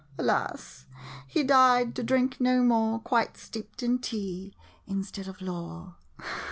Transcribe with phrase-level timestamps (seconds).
[0.17, 0.87] Alas—
[1.27, 4.55] he died to drink no more, Quite steeped in tea—
[4.87, 5.95] instead of lore!